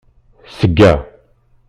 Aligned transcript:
Seg-a. 0.57 0.93